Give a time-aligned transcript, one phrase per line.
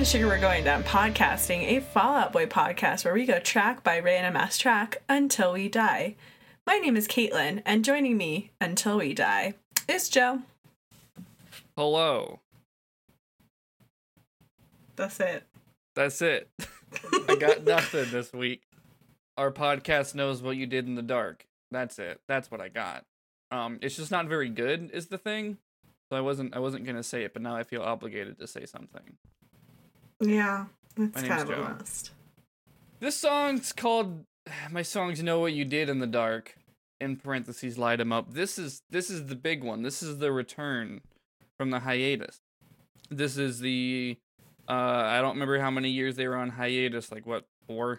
[0.00, 3.84] To Sugar We're Going Down Podcasting, a Fall Out Boy podcast where we go track
[3.84, 6.16] by random ass track until we die.
[6.66, 10.40] My name is Caitlin, and joining me until we die is Joe.
[11.76, 12.40] Hello.
[14.96, 15.42] That's it.
[15.94, 16.48] That's it.
[17.28, 18.62] I got nothing this week.
[19.36, 21.46] Our podcast knows what you did in the dark.
[21.70, 22.22] That's it.
[22.26, 23.04] That's what I got.
[23.50, 25.58] Um, it's just not very good, is the thing.
[26.08, 28.64] So I wasn't I wasn't gonna say it, but now I feel obligated to say
[28.64, 29.18] something.
[30.20, 32.10] Yeah, it's My kind of a must.
[33.00, 34.24] This song's called
[34.70, 36.56] My Songs Know What You Did in the Dark.
[37.00, 38.34] In parentheses, light 'em up.
[38.34, 39.82] This is this is the big one.
[39.82, 41.00] This is the return
[41.56, 42.40] from the hiatus.
[43.08, 44.18] This is the
[44.68, 47.96] uh I don't remember how many years they were on hiatus, like what, four?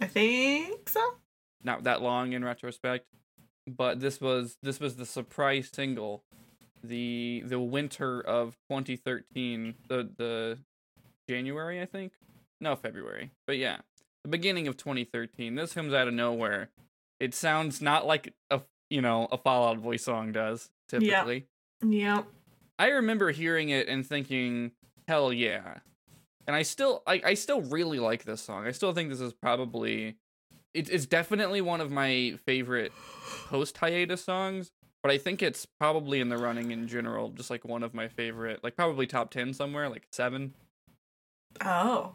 [0.00, 1.00] I think so.
[1.62, 3.04] Not that long in retrospect.
[3.66, 6.22] But this was this was the surprise single.
[6.82, 9.74] The the winter of twenty thirteen.
[9.88, 10.58] The the
[11.28, 12.12] January, I think?
[12.60, 13.30] No, February.
[13.46, 13.78] But yeah.
[14.24, 15.54] The beginning of twenty thirteen.
[15.54, 16.70] This comes out of nowhere.
[17.20, 21.46] It sounds not like a you know, a Fall Out Boy song does, typically.
[21.82, 22.16] Yeah.
[22.16, 22.26] Yep.
[22.78, 24.72] I remember hearing it and thinking,
[25.06, 25.78] hell yeah.
[26.46, 28.66] And I still I, I still really like this song.
[28.66, 30.16] I still think this is probably
[30.74, 32.92] it, it's definitely one of my favorite
[33.48, 34.70] post hiatus songs,
[35.02, 38.08] but I think it's probably in the running in general, just like one of my
[38.08, 40.54] favorite, like probably top ten somewhere, like seven.
[41.64, 42.14] Oh.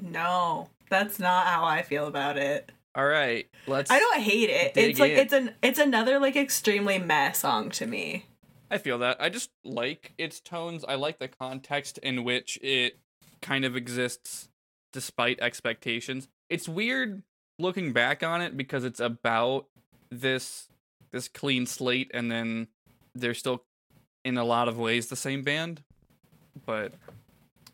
[0.00, 2.70] No, that's not how I feel about it.
[2.94, 4.72] All right, let's I don't hate it.
[4.74, 5.18] It's like in.
[5.18, 8.26] it's an it's another like extremely meh song to me.
[8.70, 9.18] I feel that.
[9.20, 10.84] I just like its tones.
[10.86, 12.98] I like the context in which it
[13.42, 14.48] kind of exists
[14.92, 16.28] despite expectations.
[16.48, 17.22] It's weird
[17.58, 19.66] looking back on it because it's about
[20.10, 20.68] this
[21.12, 22.68] this clean slate and then
[23.14, 23.64] they're still
[24.24, 25.82] in a lot of ways the same band.
[26.64, 26.94] But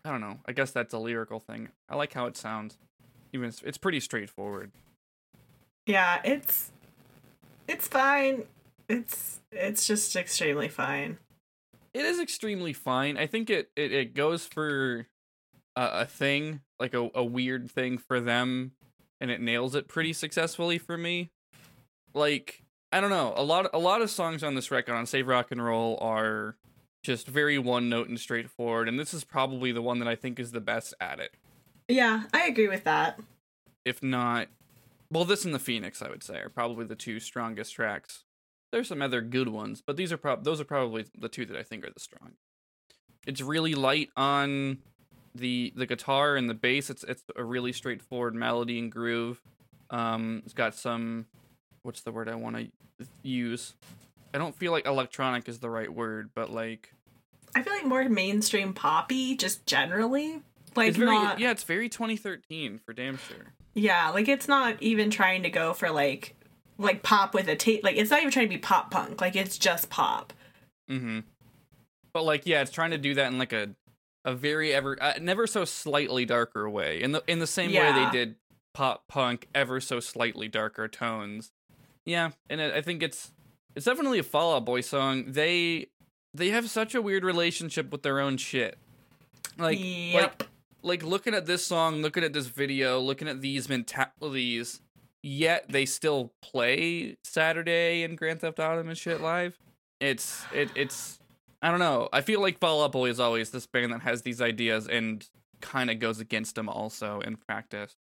[0.04, 0.38] I don't know.
[0.46, 1.68] I guess that's a lyrical thing.
[1.88, 2.76] I like how it sounds.
[3.32, 4.72] Even it's, it's pretty straightforward.
[5.86, 6.70] Yeah, it's
[7.68, 8.44] it's fine.
[8.88, 11.18] It's it's just extremely fine.
[11.94, 13.16] it is extremely fine.
[13.16, 15.06] I think it it, it goes for
[15.76, 18.72] a, a thing, like a, a weird thing for them,
[19.20, 21.30] and it nails it pretty successfully for me.
[22.12, 25.26] Like I don't know, a lot a lot of songs on this record on Save
[25.28, 26.56] Rock and Roll are
[27.02, 30.38] just very one note and straightforward, and this is probably the one that I think
[30.38, 31.32] is the best at it.
[31.88, 33.18] Yeah, I agree with that.
[33.84, 34.48] If not,
[35.10, 38.24] well, this and the Phoenix, I would say, are probably the two strongest tracks.
[38.70, 41.56] There's some other good ones, but these are prob those are probably the two that
[41.56, 42.32] I think are the strong.
[43.26, 44.78] It's really light on
[45.34, 46.88] the the guitar and the bass.
[46.88, 49.42] It's it's a really straightforward melody and groove.
[49.90, 51.26] Um, it's got some
[51.82, 53.74] what's the word I want to use?
[54.34, 56.92] I don't feel like electronic is the right word, but like
[57.54, 60.40] I feel like more mainstream poppy, just generally.
[60.74, 63.54] Like it's very not yeah, it's very 2013 for damn sure.
[63.74, 66.34] yeah, like it's not even trying to go for like
[66.78, 67.84] like pop with a tape.
[67.84, 69.20] Like it's not even trying to be pop punk.
[69.20, 70.32] Like it's just pop.
[70.90, 71.20] Mm-hmm.
[72.12, 73.70] But like, yeah, it's trying to do that in like a
[74.24, 77.02] a very ever uh, never so slightly darker way.
[77.02, 78.36] In the in the same way they did
[78.72, 81.52] pop punk, ever so slightly darker tones.
[82.04, 83.32] Yeah, and I think it's
[83.74, 85.24] it's definitely a Fall Out Boy song.
[85.28, 85.88] They
[86.34, 88.78] they have such a weird relationship with their own shit.
[89.58, 90.14] Like Yep.
[90.14, 90.48] like
[90.82, 94.80] like looking at this song, looking at this video, looking at these mentalities,
[95.22, 99.58] yet they still play Saturday and Grand Theft Autumn and shit live.
[100.00, 101.18] It's it it's
[101.62, 102.08] I don't know.
[102.12, 105.24] I feel like Fall Out Boy is always this band that has these ideas and
[105.60, 107.94] kind of goes against them also in practice.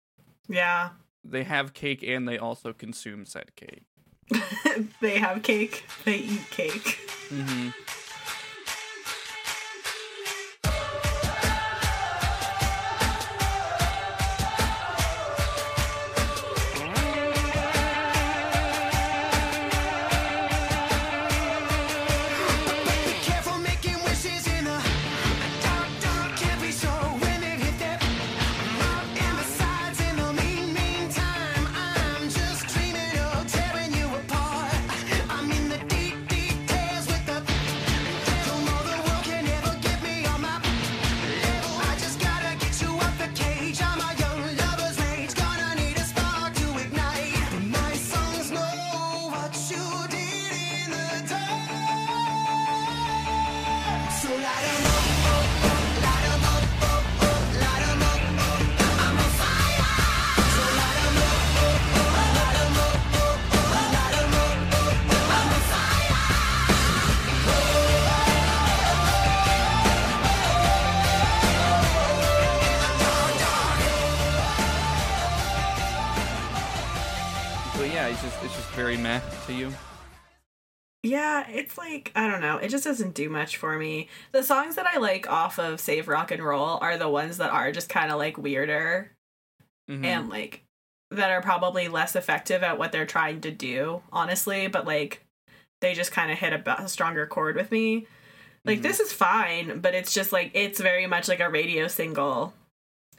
[0.49, 0.91] Yeah.
[1.23, 3.85] They have cake and they also consume said cake.
[5.01, 5.85] they have cake.
[6.05, 6.99] They eat cake.
[7.29, 7.71] Mm-hmm.
[78.75, 79.73] Very meh to you.
[81.03, 82.59] Yeah, it's like I don't know.
[82.59, 84.09] It just doesn't do much for me.
[84.33, 87.51] The songs that I like off of Save Rock and Roll are the ones that
[87.51, 89.11] are just kind of like weirder
[89.89, 90.05] Mhm.
[90.05, 90.63] and like
[91.11, 95.25] that are probably less effective at what they're trying to do, honestly, but like
[95.81, 98.07] they just kind of hit a, b- a stronger chord with me.
[98.67, 98.83] Like Mhm.
[98.83, 102.53] this is fine, but it's just like it's very much like a radio single.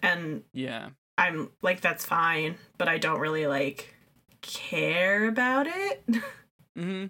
[0.03, 0.89] And yeah.
[1.17, 3.95] I'm like that's fine, but I don't really like
[4.41, 6.03] care about it.
[6.77, 7.07] Mm-hmm.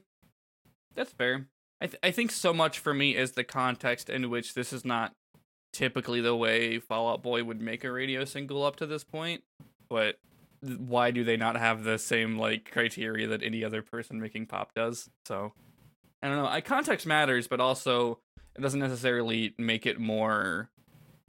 [0.96, 1.46] That's fair.
[1.80, 4.84] I th- I think so much for me is the context in which this is
[4.84, 5.14] not
[5.72, 9.44] typically the way Fall Out Boy would make a radio single up to this point.
[9.88, 10.16] But
[10.62, 14.74] why do they not have the same like criteria that any other person making pop
[14.74, 15.08] does?
[15.28, 15.54] So
[16.24, 16.48] I don't know.
[16.48, 18.18] I context matters, but also
[18.58, 20.72] it doesn't necessarily make it more.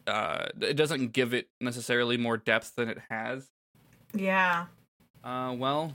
[0.07, 3.51] Uh, it doesn't give it necessarily more depth than it has.
[4.15, 4.67] yeah.
[5.25, 5.95] Uh, well,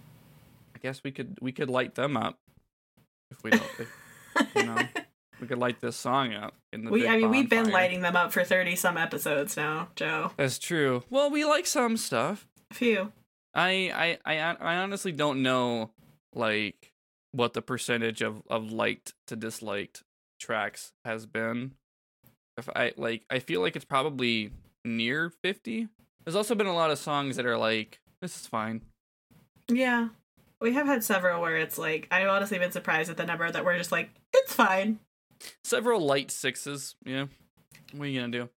[0.75, 2.37] I guess we could we could light them up
[3.31, 3.63] if we don't.
[3.79, 4.77] If, you know,
[5.41, 6.91] we could light this song up in the.
[6.91, 10.31] we I mean we've been lighting them up for 30 some episodes now, Joe.
[10.37, 11.03] That's true.
[11.09, 12.47] Well, we like some stuff.
[12.71, 13.11] A few.
[13.53, 15.91] I I I I honestly don't know
[16.33, 16.93] like
[17.31, 20.03] what the percentage of of liked to disliked
[20.39, 21.73] tracks has been.
[22.57, 24.51] If I like, I feel like it's probably
[24.85, 25.87] near fifty.
[26.23, 28.81] There's also been a lot of songs that are like, this is fine.
[29.69, 30.09] Yeah.
[30.59, 33.63] We have had several where it's like I've honestly been surprised at the number that
[33.63, 34.99] we're just like, it's fine.
[35.63, 36.95] several light sixes.
[37.05, 37.25] Yeah,
[37.93, 38.49] what are you gonna do?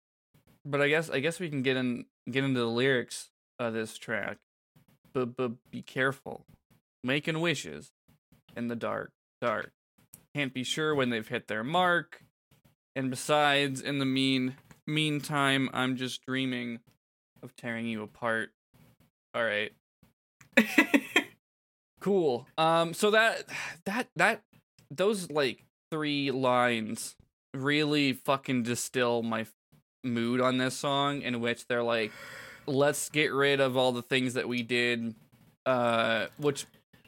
[0.65, 3.29] But I guess I guess we can get in get into the lyrics
[3.59, 4.39] of this track.
[5.13, 6.47] But but be careful,
[7.05, 7.91] making wishes
[8.57, 9.11] in the dark,
[9.43, 9.73] dark.
[10.35, 12.23] Can't be sure when they've hit their mark.
[12.97, 16.81] And besides, in the mean meantime, I'm just dreaming
[17.43, 18.51] of tearing you apart.
[19.35, 19.73] All right,
[22.01, 22.47] cool.
[22.59, 23.45] Um, so that
[23.85, 24.43] that that
[24.91, 27.17] those like three lines
[27.55, 29.47] really fucking distill my
[30.05, 32.11] mood on this song in which they're like
[32.67, 35.15] let's get rid of all the things that we did
[35.67, 36.65] uh which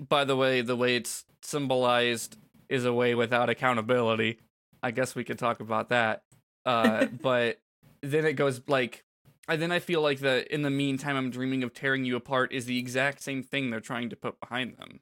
[0.08, 2.36] by the way the way it's symbolized
[2.68, 4.38] is a way without accountability
[4.82, 6.22] i guess we could talk about that
[6.66, 7.58] uh but
[8.02, 9.04] then it goes like
[9.48, 12.52] and then i feel like the in the meantime i'm dreaming of tearing you apart
[12.52, 15.00] is the exact same thing they're trying to put behind them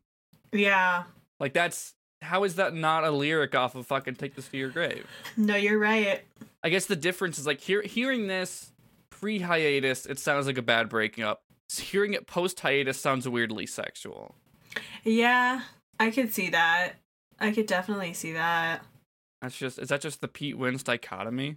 [0.53, 1.05] yeah.
[1.39, 4.69] like that's how is that not a lyric off of fucking take this to your
[4.69, 5.07] grave?
[5.37, 6.23] No, you're right.
[6.63, 8.73] I guess the difference is like hear, hearing this
[9.09, 11.43] pre hiatus, it sounds like a bad breaking up.
[11.73, 14.35] Hearing it post hiatus sounds weirdly sexual.
[15.05, 15.62] Yeah.
[15.99, 16.95] I could see that.
[17.38, 18.83] I could definitely see that.
[19.41, 21.57] That's just is that just the Pete Wentz dichotomy?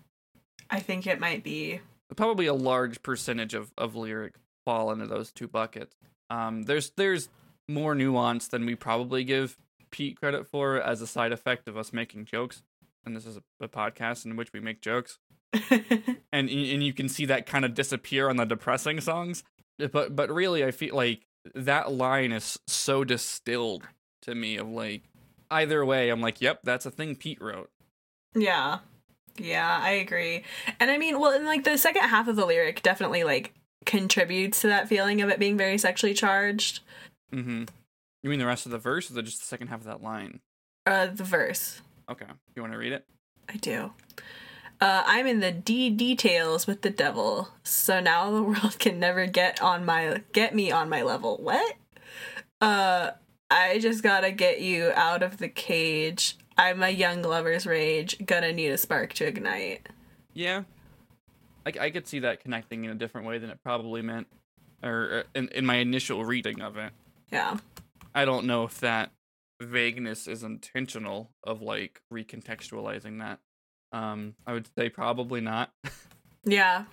[0.70, 1.82] I think it might be.
[2.16, 5.96] Probably a large percentage of, of lyric fall into those two buckets.
[6.30, 7.30] Um, there's there's
[7.68, 9.58] more nuance than we probably give
[9.92, 12.64] Pete credit for as a side effect of us making jokes.
[13.06, 15.20] And this is a, a podcast in which we make jokes.
[16.32, 19.44] and and you can see that kind of disappear on the depressing songs
[19.92, 23.84] but but really i feel like that line is so distilled
[24.24, 25.04] to me of like
[25.52, 27.70] either way i'm like yep that's a thing pete wrote
[28.36, 28.80] yeah.
[29.38, 30.44] Yeah, I agree.
[30.80, 33.54] And I mean, well, and like the second half of the lyric definitely like
[33.86, 36.80] contributes to that feeling of it being very sexually charged.
[37.34, 37.64] mm-hmm
[38.22, 40.40] you mean the rest of the verse or just the second half of that line
[40.86, 41.82] Uh the verse.
[42.10, 42.26] okay
[42.56, 43.06] you want to read it
[43.50, 43.92] I do.
[44.80, 49.26] Uh, I'm in the D details with the devil, so now the world can never
[49.26, 51.38] get on my get me on my level.
[51.38, 51.76] What?
[52.62, 53.12] Uh,
[53.50, 56.38] I just gotta get you out of the cage.
[56.58, 59.88] I'm a young lover's rage, gonna need a spark to ignite.
[60.34, 60.64] yeah
[61.66, 64.28] I, I could see that connecting in a different way than it probably meant
[64.84, 66.92] or uh, in, in my initial reading of it
[67.32, 67.58] Yeah,
[68.14, 69.12] I don't know if that
[69.62, 73.40] vagueness is intentional of like recontextualizing that.
[73.98, 75.72] Um, I would say probably not.
[76.44, 76.86] yeah.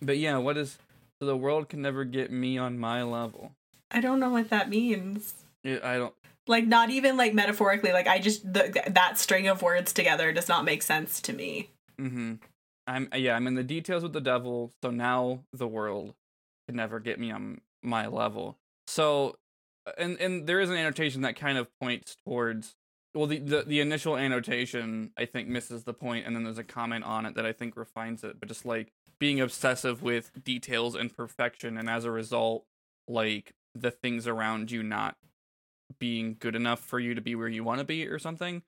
[0.00, 0.78] But yeah, what is
[1.20, 3.52] so the world can never get me on my level.
[3.90, 5.34] I don't know what that means.
[5.62, 6.14] Yeah, I don't.
[6.48, 7.92] Like, not even like metaphorically.
[7.92, 11.70] Like, I just the, that string of words together does not make sense to me.
[12.00, 12.34] Mm-hmm.
[12.86, 13.34] I'm yeah.
[13.34, 14.72] I'm in the details with the devil.
[14.82, 16.14] So now the world
[16.68, 18.58] can never get me on my level.
[18.86, 19.36] So,
[19.98, 22.74] and and there is an annotation that kind of points towards.
[23.14, 26.64] Well, the, the the initial annotation I think misses the point, and then there's a
[26.64, 28.38] comment on it that I think refines it.
[28.38, 32.66] But just like being obsessive with details and perfection, and as a result,
[33.08, 35.16] like the things around you not
[35.98, 38.62] being good enough for you to be where you want to be, or something.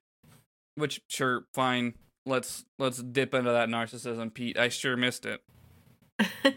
[0.75, 1.95] Which sure, fine.
[2.27, 4.59] Let's let's dip into that narcissism, Pete.
[4.59, 5.43] I sure missed it.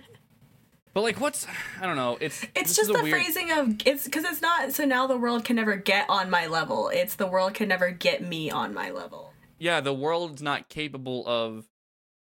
[0.94, 1.48] But like, what's
[1.80, 2.18] I don't know.
[2.20, 5.46] It's It's just the weird, phrasing of it's because it's not so now the world
[5.46, 6.90] can never get on my level.
[6.94, 9.34] It's the world can never get me on my level.
[9.58, 11.70] Yeah, the world's not capable of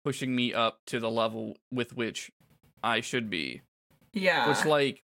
[0.05, 2.33] pushing me up to the level with which
[2.83, 3.63] I should be.
[4.13, 4.49] Yeah.
[4.49, 5.05] Which like,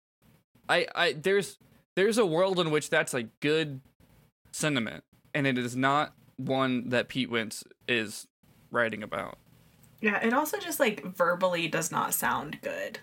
[0.68, 1.58] I I there's
[1.98, 3.80] there's a world in which that's a good
[4.52, 5.02] sentiment,
[5.34, 8.28] and it is not one that Pete Wentz is
[8.70, 9.36] writing about.
[10.00, 13.00] yeah, it also just like verbally does not sound good.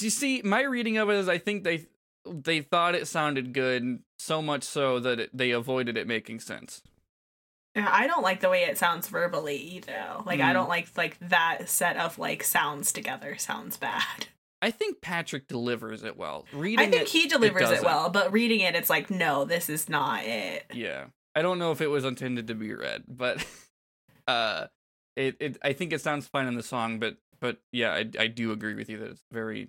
[0.00, 1.86] You see, my reading of it is I think they
[2.28, 6.82] they thought it sounded good so much so that it, they avoided it making sense.
[7.76, 10.04] Yeah, I don't like the way it sounds verbally either.
[10.24, 10.54] Like I Mm.
[10.54, 14.26] don't like like that set of like sounds together sounds bad.
[14.62, 16.46] I think Patrick delivers it well.
[16.52, 17.84] Reading I think it, he delivers it, doesn't.
[17.84, 20.64] well, but reading it it's like no, this is not it.
[20.72, 21.06] Yeah.
[21.34, 23.44] I don't know if it was intended to be read, but
[24.26, 24.66] uh
[25.16, 28.26] it, it I think it sounds fine in the song, but but yeah, I I
[28.28, 29.68] do agree with you that it's very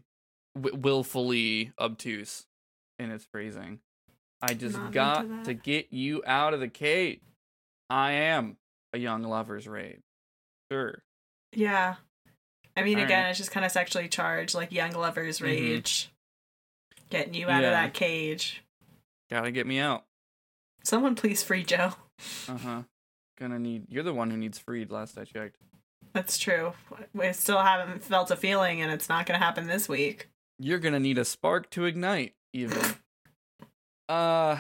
[0.55, 2.45] w- willfully obtuse
[2.97, 3.79] in its phrasing.
[4.41, 7.21] I just Not got to get you out of the cage.
[7.89, 8.57] I am
[8.93, 9.99] a young lover's raid.
[10.71, 11.01] Sure.
[11.53, 11.95] Yeah.
[12.77, 13.29] I mean, All again, right.
[13.29, 15.43] it's just kind of sexually charged, like young lovers Mhm.
[15.43, 16.09] rage,
[17.09, 17.67] getting you out Yeah.
[17.69, 18.63] of that cage.
[19.29, 20.05] Gotta get me out.
[20.83, 21.93] Someone please free Joe.
[22.47, 22.83] Uh huh.
[23.37, 23.85] Gonna need.
[23.89, 24.89] You're the one who needs freed.
[24.91, 25.57] Last I checked.
[26.13, 26.73] That's true.
[27.13, 30.29] We still haven't felt a feeling, and it's not to happen this week.
[30.57, 32.81] You're gonna need a spark to ignite, even.
[34.09, 34.59] uh,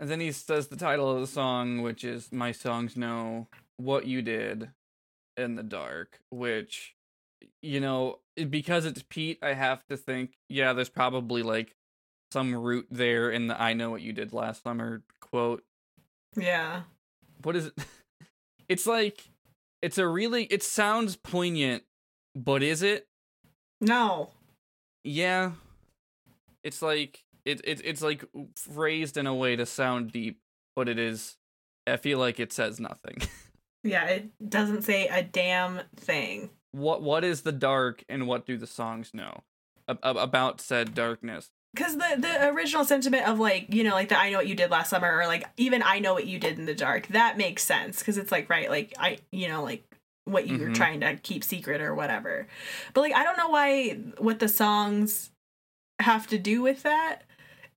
[0.00, 3.46] and then he says the title of the song, which is "My Songs Know
[3.76, 4.70] What You Did
[5.36, 6.94] in the Dark," which,
[7.62, 11.74] you know, because it's Pete, I have to think, yeah, there's probably like
[12.32, 15.64] some root there in the "I know what you did last summer" quote.
[16.36, 16.82] Yeah.
[17.42, 17.74] What is it?
[18.68, 19.30] It's like,
[19.80, 21.84] it's a really, it sounds poignant,
[22.36, 23.08] but is it?
[23.80, 24.28] No.
[25.04, 25.52] Yeah.
[26.62, 28.26] It's like it, it it's like
[28.56, 30.40] phrased in a way to sound deep,
[30.76, 31.38] but it is
[31.86, 33.16] I feel like it says nothing.
[33.84, 36.50] Yeah, it doesn't say a damn thing.
[36.72, 39.42] What what is the dark and what do the songs know
[39.88, 41.50] ab- ab- about said darkness?
[41.74, 44.54] Because the, the original sentiment of, like, you know, like the I know what you
[44.54, 47.36] did last summer, or like even I know what you did in the dark, that
[47.36, 47.98] makes sense.
[47.98, 49.84] Because it's like, right, like, I, you know, like
[50.24, 50.74] what you were Mhm.
[50.74, 52.46] trying to keep secret or whatever.
[52.94, 55.30] But, like, I don't know why, what the songs
[56.00, 57.22] have to do with that.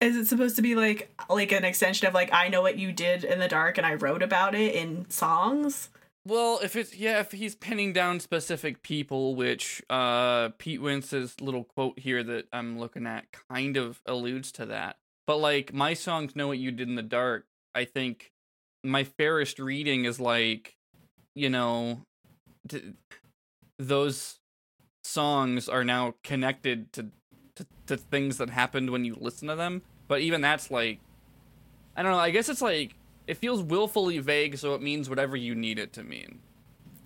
[0.00, 2.92] Is it supposed to be like like an extension of like I know what you
[2.92, 5.88] did in the dark and I wrote about it in songs?
[6.28, 11.64] Well, if it's yeah, if he's pinning down specific people, which uh Pete Wentz's little
[11.64, 14.96] quote here that I'm looking at kind of alludes to that.
[15.26, 17.46] But like my songs know what you did in the dark.
[17.74, 18.30] I think
[18.84, 20.76] my fairest reading is like,
[21.34, 22.02] you know,
[22.68, 22.92] t-
[23.78, 24.38] those
[25.04, 27.06] songs are now connected to,
[27.54, 29.80] to to things that happened when you listen to them.
[30.08, 31.00] But even that's like,
[31.96, 32.18] I don't know.
[32.18, 32.97] I guess it's like
[33.28, 36.40] it feels willfully vague, so it means whatever you need it to mean.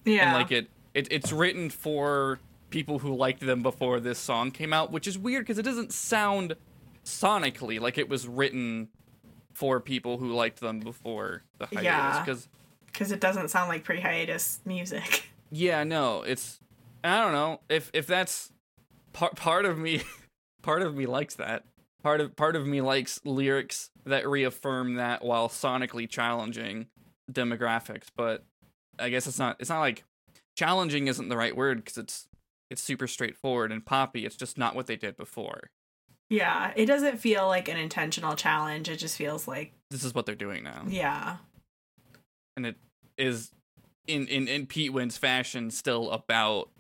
[0.05, 0.29] Yeah.
[0.29, 2.39] And like it, it it's written for
[2.71, 5.93] people who liked them before this song came out, which is weird because it doesn't
[5.93, 6.55] sound
[7.05, 8.89] sonically like it was written
[9.53, 11.85] for people who liked them before the hiatus.
[11.85, 12.21] Yeah.
[12.25, 12.49] Because
[12.87, 15.25] because it doesn't sound like pre hiatus music.
[15.51, 16.61] yeah, no, it's
[17.03, 18.53] I don't know if if that's
[19.13, 20.03] part part of me,
[20.63, 21.65] part of me likes that.
[22.03, 26.87] Part of part of me likes lyrics that reaffirm that while sonically challenging
[27.31, 28.45] demographics, but
[28.99, 30.05] I guess it's not it's not like
[30.57, 32.29] challenging isn't the right word because it's
[32.71, 34.25] it's super straightforward and poppy.
[34.25, 35.71] It's just not what they did before.
[36.31, 38.89] Yeah, it doesn't feel like an intentional challenge.
[38.89, 41.37] It just feels like, This is what they're doing now, yeah,
[42.57, 42.77] and it
[43.19, 43.51] is
[44.07, 46.71] in in in Pete Wentz fashion still about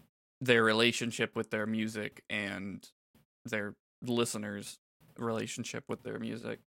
[0.40, 2.88] their relationship with their music and
[3.44, 4.78] their listeners'
[5.22, 6.60] relationship with their music.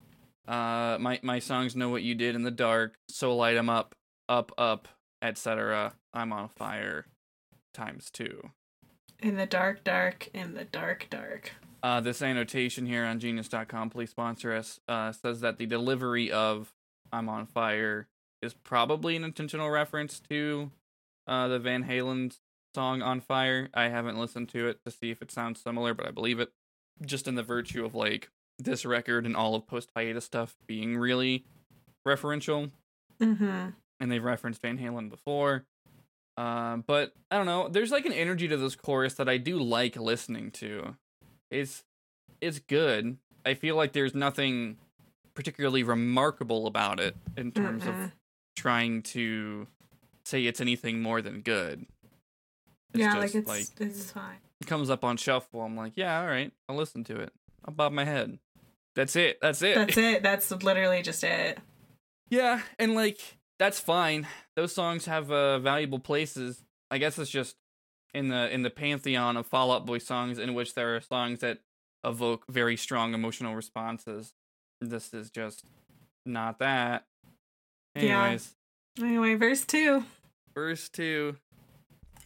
[0.47, 3.95] Uh, my my songs know what you did in the dark, so light 'em up,
[4.29, 4.87] up up,
[5.21, 5.93] etc.
[6.13, 7.05] I'm on fire,
[7.73, 8.51] times two.
[9.19, 11.53] in the dark, dark, in the dark, dark.
[11.81, 16.73] Uh, this annotation here on genius.com, please sponsor us, uh, says that the delivery of
[17.11, 18.07] I'm on fire
[18.41, 20.71] is probably an intentional reference to
[21.27, 22.37] uh, the Van Halen
[22.75, 23.69] song On Fire.
[23.73, 26.51] I haven't listened to it to see if it sounds similar, but I believe it.
[27.05, 30.97] Just in the virtue of like this record and all of post hiatus stuff being
[30.97, 31.45] really
[32.07, 32.71] referential
[33.21, 33.69] Mm-hmm.
[34.01, 35.63] and they've referenced Van Halen before.
[36.37, 37.69] Um, but I don't know.
[37.69, 40.97] There's like an energy to this chorus that I do like listening to.
[41.49, 41.83] It's
[42.41, 43.17] it's good.
[43.45, 44.77] I feel like there's nothing
[45.33, 48.05] particularly remarkable about it in terms Mm-mm.
[48.05, 48.11] of
[48.57, 49.67] trying to
[50.25, 51.85] say it's anything more than good.
[52.93, 54.37] It's Yeah, just, like it's it's fine.
[54.59, 55.61] it comes up on shuffle.
[55.61, 57.31] I'm like, yeah, all right, I'll listen to it.
[57.63, 58.39] I'll bob my head.
[58.95, 59.37] That's it.
[59.41, 59.75] That's it.
[59.75, 60.23] That's it.
[60.23, 61.59] That's literally just it.
[62.29, 63.19] Yeah, and like
[63.59, 64.27] that's fine.
[64.55, 66.63] Those songs have uh, valuable places.
[66.89, 67.55] I guess it's just
[68.13, 71.39] in the in the pantheon of Fall Out Boy songs in which there are songs
[71.41, 71.59] that
[72.03, 74.33] evoke very strong emotional responses.
[74.81, 75.65] This is just
[76.25, 77.05] not that.
[77.95, 78.23] Yeah.
[78.23, 78.55] Anyways,
[78.99, 80.03] Anyway, verse two.
[80.53, 81.35] verse 2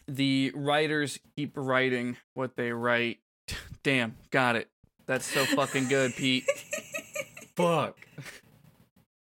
[0.08, 3.18] the writers keep writing what they write.
[3.84, 4.68] Damn, got it.
[5.06, 6.44] That's so fucking good, Pete.
[7.56, 7.98] Fuck.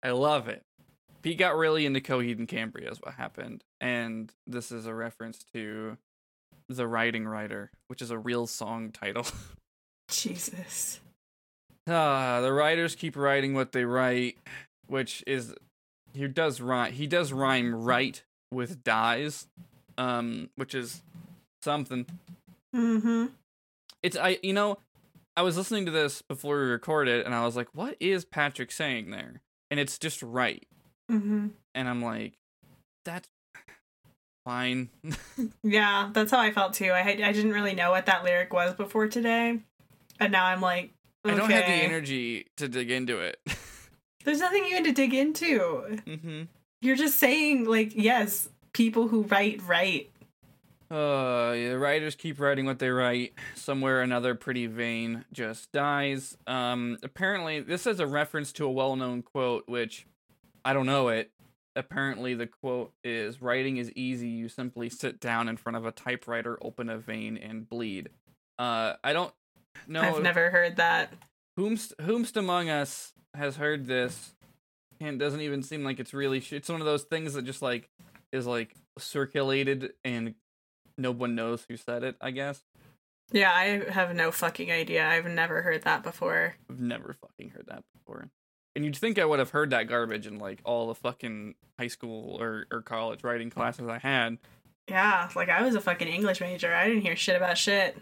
[0.04, 0.64] I love it.
[1.22, 3.64] Pete got really into Coheed and Cambria is what happened.
[3.82, 5.98] And this is a reference to
[6.70, 9.26] The Writing Writer, which is a real song title.
[10.10, 11.00] Jesus.
[11.88, 14.38] Ah, the writers keep writing what they write,
[14.88, 15.54] which is
[16.14, 18.22] he does rhyme he does rhyme right
[18.52, 19.48] with dies.
[19.98, 21.02] Um, which is
[21.64, 22.06] something.
[22.76, 23.28] Mm-hmm.
[24.04, 24.78] It's I you know,
[25.38, 28.72] I was listening to this before we recorded and I was like, what is Patrick
[28.72, 29.44] saying there?
[29.70, 30.66] And it's just right.
[31.12, 31.50] Mm-hmm.
[31.76, 32.34] And I'm like,
[33.06, 33.30] that's
[34.44, 34.90] fine.
[35.64, 36.90] Yeah, that's how I felt too.
[36.90, 39.60] I I didn't really know what that lyric was before today,
[40.20, 40.92] and now I'm like,
[41.26, 41.36] okay.
[41.36, 43.40] I don't have the energy to dig into it.
[44.24, 46.00] There's nothing even to dig into.
[46.08, 46.44] mm-hmm.
[46.82, 50.10] You're just saying like, yes, people who write write.
[50.90, 53.34] Uh, yeah, the writers keep writing what they write.
[53.56, 56.38] Somewhere another pretty vein just dies.
[56.48, 60.06] Um, apparently this is a reference to a well-known quote, which
[60.64, 61.32] I don't know it.
[61.76, 64.30] Apparently the quote is writing is easy.
[64.30, 68.10] You simply sit down in front of a typewriter, open a vein, and bleed.
[68.58, 69.34] Uh, I don't
[69.88, 70.02] know.
[70.02, 71.14] I've never heard that.
[71.60, 74.34] whomst whomst among us has heard this
[75.00, 77.62] and doesn't even seem like it's really sh- it's one of those things that just
[77.62, 77.90] like
[78.32, 80.34] is like circulated and
[80.98, 82.64] no one knows who said it i guess
[83.32, 85.06] Yeah, I have no fucking idea.
[85.06, 86.56] I've never heard that before.
[86.70, 88.30] i've never fucking heard that before
[88.76, 91.88] and you'd think i would have heard that garbage in like all the fucking high
[91.88, 94.38] school or, or college writing classes i had
[94.88, 96.74] Yeah, like I was a fucking English major.
[96.74, 97.98] I didn't hear shit about shit.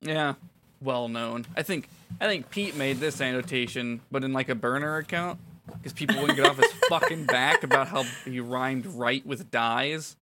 [0.00, 0.34] yeah
[0.80, 1.88] well known i think
[2.20, 5.38] i think pete made this annotation but in like a burner account
[5.76, 10.16] because people wouldn't get off his fucking back about how he rhymed right with dies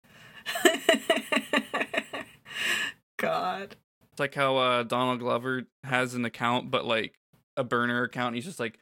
[3.16, 3.76] God.
[4.12, 7.14] It's like how uh, Donald Glover has an account, but like
[7.56, 8.34] a burner account.
[8.34, 8.78] He's just like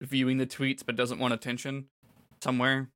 [0.00, 1.86] viewing the tweets, but doesn't want attention
[2.42, 2.88] somewhere.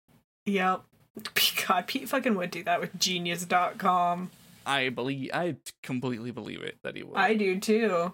[0.47, 0.83] Yep.
[1.69, 4.31] God, Pete fucking would do that with genius.com.
[4.65, 7.17] I believe, I completely believe it that he would.
[7.17, 8.13] I do too.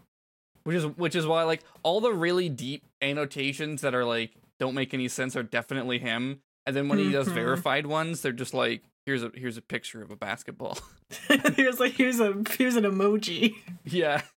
[0.64, 4.74] which is which is why like all the really deep annotations that are like don't
[4.74, 6.40] make any sense are definitely him.
[6.66, 7.34] And then when he does Mhm.
[7.34, 10.78] verified ones, they're just like here's a here's a picture of a basketball.
[11.56, 13.54] here's like here's a here's an emoji.
[13.84, 14.22] yeah.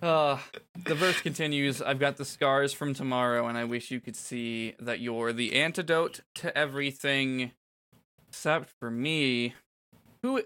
[0.00, 0.38] Uh,
[0.84, 4.76] the verse continues I've got the scars from tomorrow, and I wish you could see
[4.78, 7.50] that you're the antidote to everything
[8.28, 9.54] except for me.
[10.22, 10.42] Who?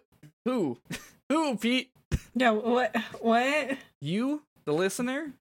[0.46, 0.78] Who?
[1.28, 1.90] Who, Pete?
[2.34, 3.76] No, what what?
[4.00, 5.34] You, the listener?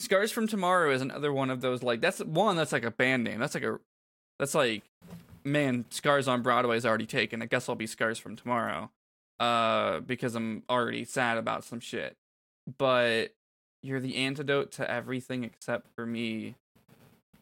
[0.00, 3.24] Scars from Tomorrow is another one of those, like, that's one that's like a band
[3.24, 3.40] name.
[3.40, 3.80] That's like a,
[4.38, 4.82] that's like,
[5.46, 7.40] man, Scars on Broadway is already taken.
[7.40, 8.90] I guess I'll be Scars from Tomorrow.
[9.38, 12.16] Uh, because I'm already sad about some shit.
[12.78, 13.34] But
[13.82, 16.56] you're the antidote to everything except for me.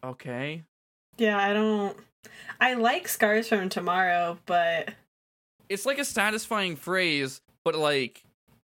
[0.03, 0.63] Okay.
[1.17, 1.97] Yeah, I don't
[2.59, 4.93] I like Scars from Tomorrow, but
[5.69, 8.23] it's like a satisfying phrase, but like,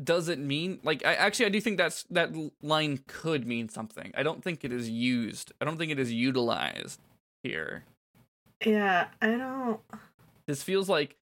[0.03, 1.05] does it mean like?
[1.05, 4.11] I actually I do think that's that line could mean something.
[4.15, 5.51] I don't think it is used.
[5.61, 6.99] I don't think it is utilized
[7.43, 7.83] here.
[8.65, 9.79] Yeah, I don't
[10.47, 11.15] This feels like,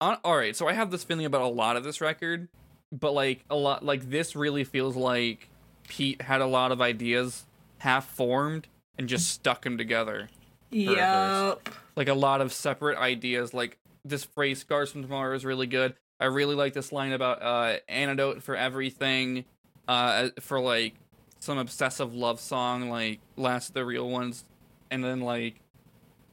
[0.00, 0.56] all right.
[0.56, 2.48] So I have this feeling about a lot of this record,
[2.90, 5.48] but like a lot like this really feels like
[5.88, 7.46] Pete had a lot of ideas
[7.78, 10.28] half formed and just stuck them together.
[10.70, 11.68] Yep.
[11.96, 13.52] like a lot of separate ideas.
[13.52, 15.94] Like this phrase "scars from tomorrow" is really good.
[16.20, 19.44] I really like this line about uh, antidote for everything,
[19.88, 20.94] uh, for like
[21.40, 24.44] some obsessive love song like "Last the Real Ones,"
[24.90, 25.61] and then like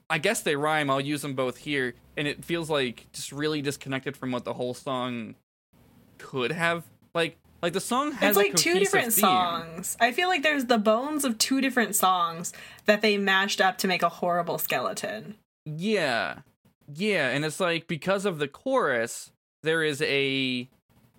[0.09, 0.89] I guess they rhyme.
[0.89, 4.53] I'll use them both here, and it feels like just really disconnected from what the
[4.53, 5.35] whole song
[6.17, 7.37] could have like.
[7.61, 9.21] Like the song has It's like two different theme.
[9.23, 9.97] songs.
[9.99, 12.53] I feel like there's the bones of two different songs
[12.85, 15.35] that they mashed up to make a horrible skeleton.
[15.65, 16.37] Yeah.
[16.95, 20.69] Yeah, and it's like because of the chorus, there is a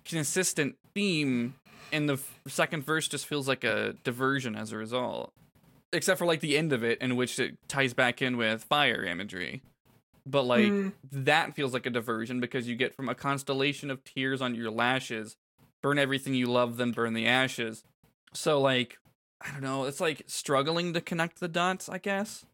[0.03, 1.53] consistent theme
[1.93, 5.31] and the f- second verse just feels like a diversion as a result.
[5.93, 9.03] Except for like the end of it in which it ties back in with fire
[9.03, 9.61] imagery.
[10.25, 10.93] But like Mm.
[11.11, 14.71] that feels like a diversion because you get from a constellation of tears on your
[14.71, 15.35] lashes
[15.81, 17.83] burn everything you love, then burn the ashes.
[18.33, 18.99] So like,
[19.41, 19.85] I don't know.
[19.85, 22.45] It's like struggling to connect the dots, I guess.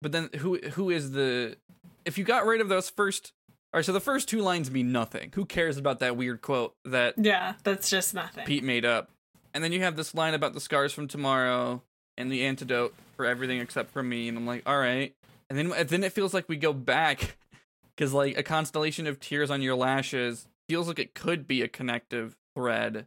[0.00, 1.56] But then who who is the?
[2.04, 3.32] If you got rid of those first,
[3.74, 3.84] all right.
[3.84, 5.32] So the first two lines mean nothing.
[5.34, 8.46] Who cares about that weird quote that Yeah, that's just nothing.
[8.46, 9.10] Pete made up?
[9.52, 11.82] And then you have this line about the scars from tomorrow
[12.18, 14.28] and the antidote for everything except for me.
[14.28, 15.14] And I'm like, all right.
[15.48, 17.36] And then and then it feels like we go back
[17.96, 21.68] because like a constellation of tears on your lashes feels like it could be a
[21.68, 23.06] connective thread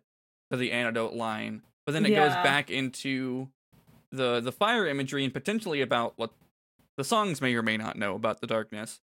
[0.50, 3.50] to the antidote line, but then it goes back into
[4.12, 6.32] the the fire imagery and potentially about what
[6.98, 9.00] the songs may or may not know about the darkness.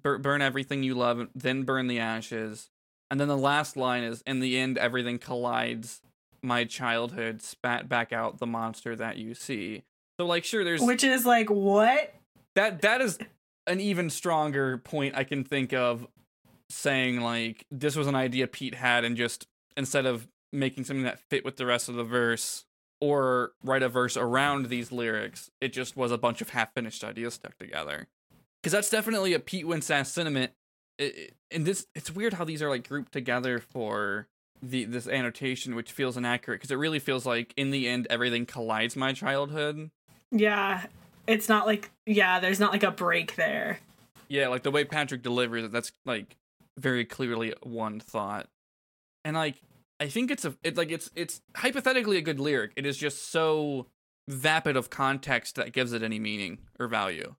[0.00, 2.70] Bur- burn everything you love, then burn the ashes.
[3.10, 6.00] And then the last line is in the end everything collides
[6.42, 9.82] my childhood spat back out the monster that you see.
[10.20, 12.14] So like sure there's Which is like what?
[12.54, 13.18] that that is
[13.66, 16.06] an even stronger point I can think of
[16.70, 19.46] saying like this was an idea Pete had and just
[19.76, 22.64] instead of making something that fit with the rest of the verse
[23.00, 27.04] or write a verse around these lyrics, it just was a bunch of half finished
[27.04, 28.08] ideas stuck together.
[28.62, 30.52] Cuz that's definitely a Pete Winsass sentiment.
[30.98, 34.26] It, it- and this it's weird how these are like grouped together for
[34.62, 38.44] the this annotation which feels inaccurate because it really feels like in the end everything
[38.46, 39.90] collides my childhood
[40.30, 40.86] Yeah.
[41.26, 43.80] It's not like yeah, there's not like a break there.
[44.28, 46.36] Yeah, like the way Patrick delivers it, that's like
[46.78, 48.48] very clearly one thought.
[49.24, 49.56] And like
[50.00, 52.72] I think it's a it's like it's it's hypothetically a good lyric.
[52.76, 53.86] It is just so
[54.28, 57.34] vapid of context that gives it any meaning or value.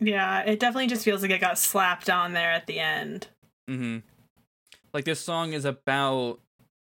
[0.00, 3.28] Yeah, it definitely just feels like it got slapped on there at the end.
[3.68, 3.98] Mm-hmm.
[4.94, 6.40] Like this song is about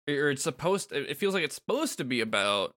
[0.07, 2.73] or it's supposed it feels like it's supposed to be about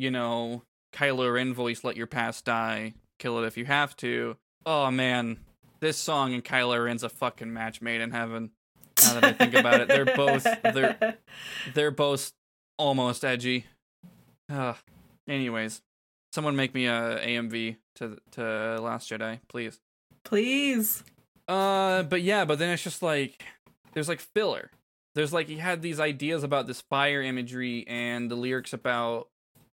[0.00, 0.62] you know,
[0.94, 4.36] Kylo Ren voice let your past die, kill it if you have to.
[4.64, 5.38] Oh man,
[5.80, 8.50] this song and Kylo Ren's a fucking match made in heaven.
[9.02, 11.16] Now that I think about it, they're both they're
[11.74, 12.32] they're both
[12.78, 13.66] almost edgy.
[14.50, 14.76] Ugh.
[15.28, 15.82] Anyways,
[16.32, 19.80] someone make me a AMV to to Last Jedi, please.
[20.24, 21.04] Please.
[21.46, 23.44] Uh, but yeah, but then it's just like
[23.92, 24.70] there's like filler.
[25.14, 29.28] There's like he had these ideas about this fire imagery and the lyrics about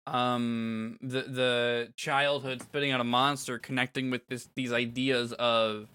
[0.06, 5.89] um the the childhood spitting out a monster connecting with this these ideas of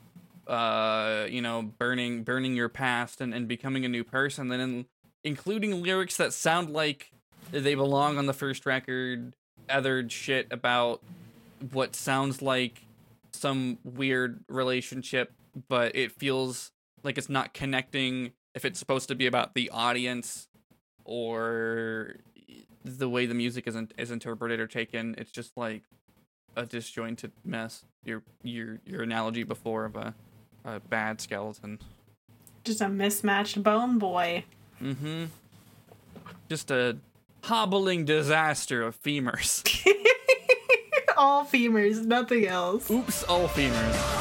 [0.46, 4.48] uh you know burning burning your past and, and becoming a new person.
[4.48, 4.86] Then in,
[5.24, 7.10] including lyrics that sound like
[7.50, 9.34] they belong on the first record
[9.68, 11.00] othered shit about
[11.72, 12.82] what sounds like
[13.32, 15.32] some weird relationship
[15.68, 20.48] but it feels like it's not connecting if it's supposed to be about the audience
[21.04, 22.16] or
[22.84, 25.82] the way the music isn't is interpreted or taken it's just like
[26.56, 27.84] a disjointed mess.
[28.04, 30.14] Your your your analogy before of a,
[30.64, 31.78] a bad skeleton.
[32.64, 34.44] Just a mismatched bone boy.
[34.80, 35.24] mm-hmm.
[36.48, 36.98] Just a
[37.44, 39.66] hobbling disaster of femurs.
[41.16, 42.90] All femurs, nothing else.
[42.90, 44.11] oops all femurs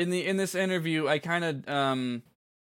[0.00, 2.22] in the in this interview, I kind of um,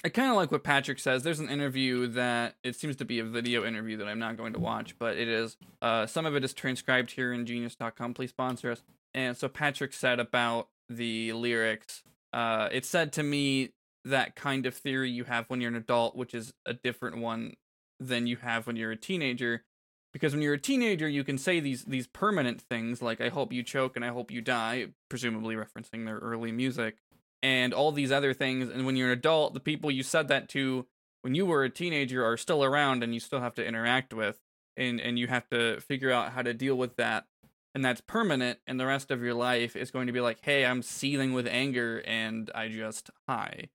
[0.05, 1.23] I kind of like what Patrick says.
[1.23, 4.53] There's an interview that it seems to be a video interview that I'm not going
[4.53, 5.57] to watch, but it is.
[5.81, 8.13] Uh, some of it is transcribed here in Genius.com.
[8.13, 8.83] Please sponsor us.
[9.15, 12.03] And so Patrick said about the lyrics.
[12.35, 13.71] Uh, it said to me
[14.05, 17.55] that kind of theory you have when you're an adult, which is a different one
[17.99, 19.65] than you have when you're a teenager.
[20.13, 23.53] Because when you're a teenager, you can say these these permanent things like "I hope
[23.53, 26.99] you choke" and "I hope you die," presumably referencing their early music,
[27.45, 28.71] and all these other things.
[28.71, 30.87] And when you're an adult, the people you said that to
[31.23, 34.41] when you were a teenager are still around, and you still have to interact with,
[34.77, 37.27] and and you have to figure out how to deal with that
[37.75, 40.65] and that's permanent and the rest of your life is going to be like hey
[40.65, 43.69] i'm seething with anger and i just hi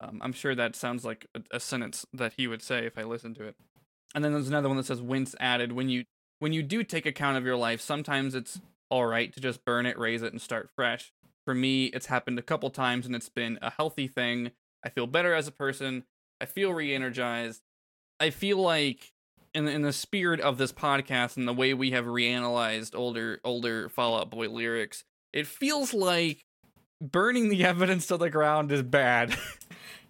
[0.00, 3.02] um, i'm sure that sounds like a, a sentence that he would say if i
[3.02, 3.56] listened to it
[4.14, 6.04] and then there's another one that says Wentz added when you
[6.38, 9.86] when you do take account of your life sometimes it's all right to just burn
[9.86, 11.12] it raise it and start fresh
[11.44, 14.50] for me it's happened a couple times and it's been a healthy thing
[14.84, 16.04] i feel better as a person
[16.40, 17.62] i feel re-energized
[18.20, 19.12] i feel like
[19.54, 23.88] in in the spirit of this podcast and the way we have reanalyzed older older
[23.88, 26.44] Fall Out Boy lyrics, it feels like
[27.00, 29.36] burning the evidence to the ground is bad.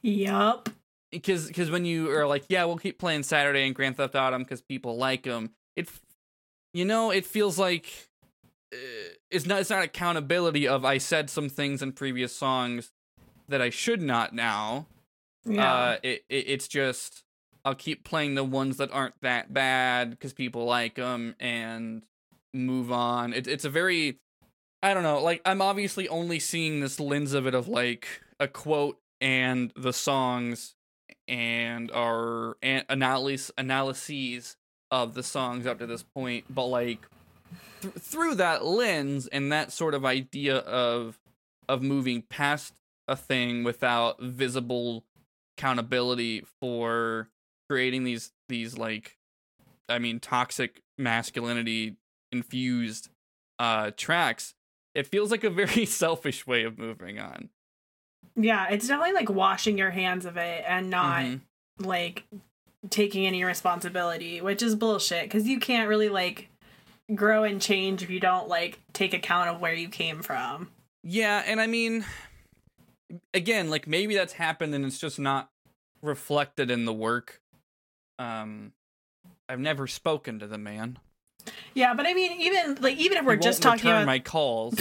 [0.03, 0.69] Yup.
[1.11, 4.43] Because because when you are like, yeah, we'll keep playing Saturday and Grand Theft Autumn
[4.43, 5.51] because people like them.
[5.77, 5.89] It,
[6.73, 8.09] you know, it feels like
[9.31, 12.91] it's not it's not accountability of I said some things in previous songs
[13.49, 14.87] that I should not now.
[15.45, 15.73] Yeah.
[15.73, 17.25] Uh, it, it it's just
[17.65, 22.03] I'll keep playing the ones that aren't that bad because people like them and
[22.53, 23.33] move on.
[23.33, 24.19] It, it's a very
[24.83, 25.23] I don't know.
[25.23, 28.07] Like I'm obviously only seeing this lens of it of like
[28.41, 30.75] a quote and the songs
[31.29, 34.57] and our an- analysis analyses
[34.91, 37.07] of the songs up to this point, but like
[37.81, 41.19] th- through that lens and that sort of idea of
[41.69, 42.75] of moving past
[43.09, 45.05] a thing without visible
[45.57, 47.29] accountability for
[47.69, 49.17] creating these these like
[49.89, 51.97] I mean toxic masculinity
[52.31, 53.09] infused
[53.59, 54.55] uh tracks
[54.95, 57.49] it feels like a very selfish way of moving on
[58.35, 61.41] yeah, it's definitely like washing your hands of it and not Mhm.
[61.81, 62.25] like
[62.89, 66.49] taking any responsibility, which is bullshit because you can't really like
[67.15, 70.69] grow and change if you don't like take account of where you came from.
[71.03, 72.05] yeah and i mean
[73.35, 75.51] again like maybe that's happened and it's just not
[76.03, 77.41] reflected in the work.
[78.19, 78.73] Um
[79.49, 80.99] i've never spoken to the man.
[81.75, 84.75] Yeah, but I mean, even like even if we're just talking about my calls.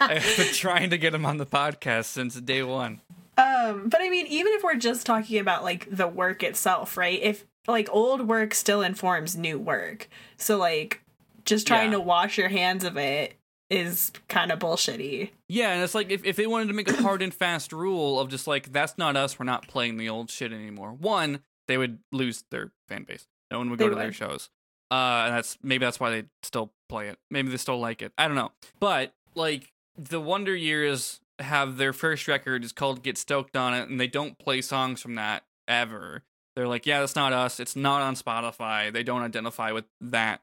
[0.00, 3.00] I've been trying to get him on the podcast since day one.
[3.36, 7.20] Um, but I mean, even if we're just talking about like the work itself, right?
[7.22, 11.02] If like old work still informs new work, so like
[11.48, 11.98] just trying Yeah.
[11.98, 13.34] to wash your hands of it
[13.70, 15.30] is kind of bullshitty.
[15.48, 18.18] Yeah, and it's like if, if they wanted to make a hard and fast rule
[18.20, 20.92] of just like that's not us, we're not playing the old shit anymore.
[20.92, 23.26] One, they would lose their fan base.
[23.50, 24.50] No one would go They to their shows.
[24.90, 27.18] Uh, and that's maybe that's why they still play it.
[27.30, 28.12] Maybe they still like it.
[28.16, 28.52] I don't know.
[28.80, 33.88] But like the Wonder Years have their first record is called Get Stoked on It,
[33.88, 36.22] and they don't play songs from that ever.
[36.56, 37.60] They're like, yeah, that's not us.
[37.60, 38.92] It's not on Spotify.
[38.92, 40.40] They don't identify with that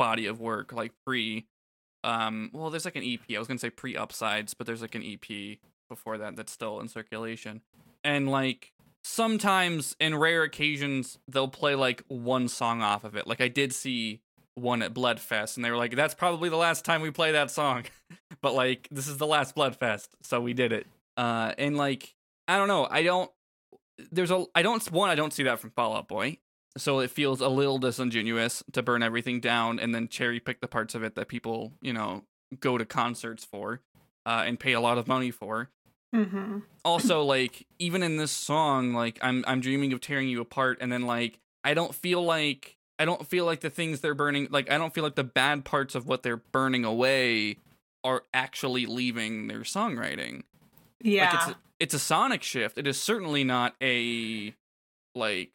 [0.00, 1.46] body of work like pre
[2.04, 4.94] um well there's like an ep i was gonna say pre upsides but there's like
[4.94, 5.58] an ep
[5.90, 7.60] before that that's still in circulation.
[8.02, 8.72] And like
[9.04, 13.26] sometimes in rare occasions they'll play like one song off of it.
[13.26, 14.22] Like i did see
[14.54, 17.50] one at bloodfest and they were like that's probably the last time we play that
[17.50, 17.84] song.
[18.42, 20.86] But like this is the last bloodfest so we did it.
[21.18, 22.14] Uh and like
[22.48, 22.88] i don't know.
[22.90, 23.30] I don't
[24.10, 26.38] there's a i don't one i don't see that from fall out boy
[26.76, 30.68] so it feels a little disingenuous to burn everything down and then cherry pick the
[30.68, 32.22] parts of it that people you know
[32.60, 33.80] go to concerts for
[34.26, 35.68] uh, and pay a lot of money for
[36.12, 36.58] Mm-hmm.
[36.84, 40.90] also like even in this song like i'm i'm dreaming of tearing you apart and
[40.90, 44.68] then like i don't feel like i don't feel like the things they're burning like
[44.72, 47.58] i don't feel like the bad parts of what they're burning away
[48.02, 50.42] are actually leaving their songwriting
[51.00, 51.26] Yeah.
[51.26, 54.52] like it's a, it's a sonic shift it is certainly not a
[55.14, 55.52] like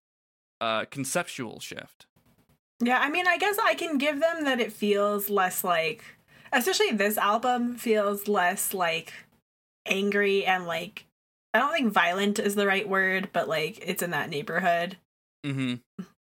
[0.61, 2.05] uh conceptual shift
[2.81, 6.03] Yeah, I mean, I guess I can give them that it feels less like,
[6.51, 9.13] especially this album feels less like
[9.85, 11.05] angry and like,
[11.53, 14.97] I don't think violent is the right word, but like it's in that neighborhood.
[15.45, 15.75] mm-hmm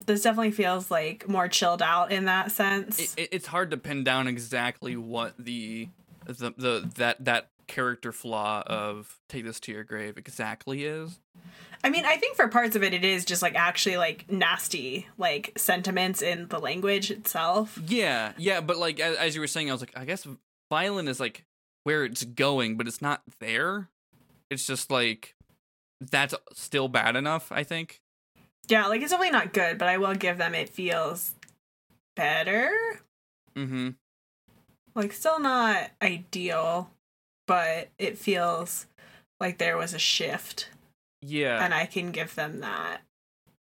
[0.06, 2.98] This definitely feels like more chilled out in that sense.
[2.98, 5.88] it, it- it's hard to pin down exactly what the
[6.26, 11.20] the the that that character flaw of take this to your grave exactly is
[11.82, 15.06] I mean, I think for parts of it, it is just like actually like nasty,
[15.18, 17.78] like sentiments in the language itself.
[17.86, 20.26] yeah yeah but like as, as you were saying i was like i guess
[20.70, 21.44] violent is like
[21.84, 23.88] where it's going but it's not there
[24.50, 25.34] It's just like
[26.00, 28.00] that's still bad enough, I think.
[28.68, 31.34] Yeah, like it's definitely not good, but I will give them it feels
[32.16, 32.70] better.
[33.56, 33.90] Mm-hmm.
[34.94, 36.90] Like still not ideal,
[37.46, 38.86] but it feels
[39.40, 40.68] like there was a shift
[41.22, 41.64] Yeah.
[41.64, 43.02] and I can give them that.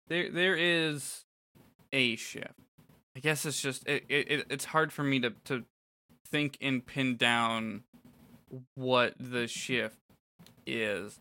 [0.09, 1.25] there there is
[1.93, 2.55] a shift.
[3.17, 5.65] I guess it's just it, it, it it's hard for me to to
[6.29, 7.85] think and pin down
[8.75, 9.99] what the shift
[10.67, 11.19] is.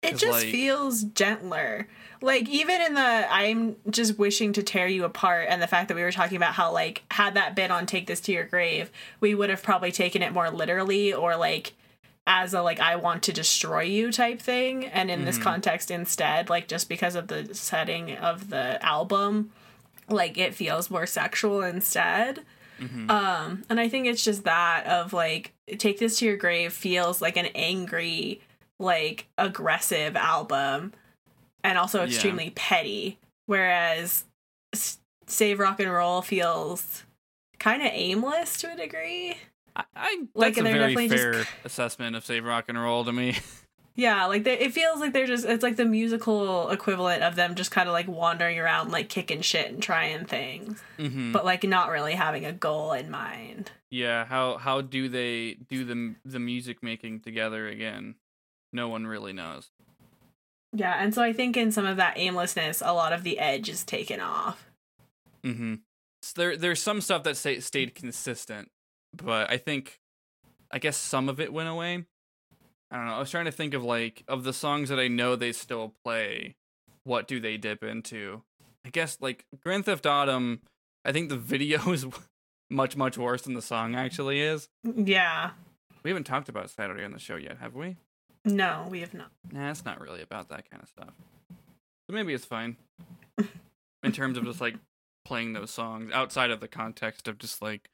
[0.00, 1.88] It just like- feels gentler.
[2.22, 5.96] Like even in the I'm just wishing to tear you apart and the fact that
[5.96, 8.90] we were talking about how like had that bit on take this to your grave,
[9.20, 11.74] we would have probably taken it more literally or like
[12.28, 15.42] as a like I want to destroy you type thing and in this Mhm.
[15.42, 19.50] context instead like just because of the setting of the album
[20.08, 22.44] like it feels more sexual instead.
[22.78, 23.10] Mhm.
[23.10, 27.20] Um, and I think it's just that of like take this to your grave feels
[27.22, 28.40] like an angry,
[28.78, 30.92] like aggressive album,
[31.64, 32.06] and also Yeah.
[32.06, 33.18] extremely petty.
[33.46, 34.24] Whereas
[34.74, 37.04] S- Save Rock and Roll feels
[37.58, 39.38] kind of aimless to a degree.
[39.78, 43.04] I, I Like, that's a very definitely just- fair assessment of Save Rock and Roll
[43.04, 43.36] to me.
[43.94, 47.56] Yeah, like they, it feels like they're just it's like the musical equivalent of them
[47.56, 51.64] just kind of like wandering around like kicking shit and trying things, hmm but like
[51.64, 53.72] not really having a goal in mind.
[53.90, 58.14] Yeah, how how do they do the the music making together again?
[58.72, 59.72] No one really knows.
[60.72, 63.68] Yeah, and so I think in some of that aimlessness, a lot of the edge
[63.68, 64.64] is taken off.
[65.44, 65.74] Mm-hmm.
[66.22, 68.70] So there there's some stuff that stay, stayed consistent,
[69.14, 70.00] but I think
[70.70, 72.04] I guess some of it went away.
[72.90, 73.14] I don't know.
[73.14, 75.94] I was trying to think of like of the songs that I know they still
[76.04, 76.56] play.
[77.04, 78.42] What do they dip into?
[78.84, 80.60] I guess like Grand Theft Autumn.
[81.04, 82.06] I think the video is
[82.70, 84.68] much much worse than the song actually is.
[84.84, 85.50] Yeah.
[86.02, 87.96] We haven't talked about Saturday on the show yet, have we?
[88.44, 89.30] No, we have not.
[89.52, 91.12] Nah, it's not really about that kind of stuff.
[91.50, 92.76] So maybe it's fine.
[94.02, 94.76] In terms of just like
[95.24, 97.90] playing those songs outside of the context of just like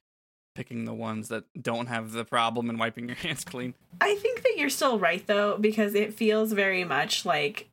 [0.55, 3.75] picking the ones that don't have the problem and wiping your hands clean.
[4.01, 7.69] I think that you're still right though, because it feels very much like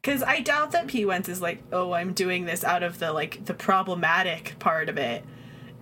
[0.00, 3.12] because I doubt that Pete Wentz is like, oh, I'm doing this out of the
[3.12, 5.24] like the problematic part of it,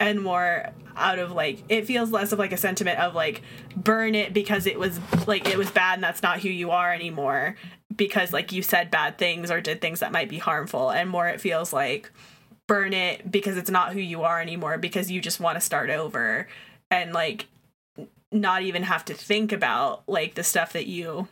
[0.01, 3.43] and more out of like it feels less of like a sentiment of like
[3.77, 6.91] burn it because it was like it was bad and that's not who you are
[6.93, 7.55] anymore
[7.95, 11.29] because like you said bad things or did things that might be harmful, and more
[11.29, 12.11] it feels like
[12.67, 15.91] burn it because it's not who you are anymore because you just want to start
[15.91, 16.49] over
[16.91, 17.47] and like
[18.33, 21.29] not even have to think about like the stuff that you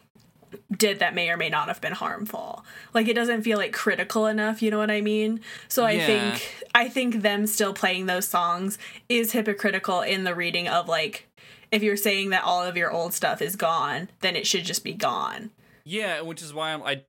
[0.76, 2.64] did that may or may not have been harmful.
[2.92, 5.40] Like it doesn't feel like critical enough, you know what I mean?
[5.68, 6.06] So I Yeah.
[6.06, 11.26] think I think them still playing those songs is hypocritical in the reading of like
[11.72, 14.84] if you're saying that all of your old stuff is gone, then it should just
[14.84, 15.50] be gone.
[15.84, 17.02] Yeah, which is why I'm I